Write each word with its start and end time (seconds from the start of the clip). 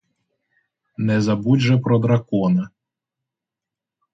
Не 0.97 1.21
забудь 1.21 1.59
же 1.59 1.77
про 1.77 1.99
дракона. 1.99 2.71